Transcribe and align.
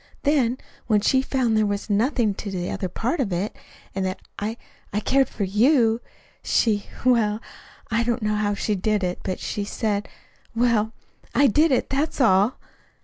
Then, 0.23 0.57
when 0.87 1.01
she 1.01 1.21
found 1.21 1.55
there 1.55 1.63
was 1.67 1.87
nothing 1.87 2.33
to 2.33 2.49
the 2.49 2.71
other 2.71 2.89
part 2.89 3.19
of 3.19 3.31
it, 3.31 3.55
and 3.93 4.03
that 4.03 4.19
I 4.39 4.57
I 4.91 4.99
cared 4.99 5.29
for 5.29 5.43
you, 5.43 6.01
she 6.41 6.87
well, 7.05 7.39
I 7.91 8.01
don't 8.01 8.23
know 8.23 8.33
how 8.33 8.55
she 8.55 8.73
did 8.73 9.03
it, 9.03 9.19
but 9.23 9.39
she 9.39 9.63
said 9.63 10.09
well, 10.55 10.91
I 11.35 11.45
did 11.45 11.71
it. 11.71 11.91
That's 11.91 12.19
all." 12.19 12.57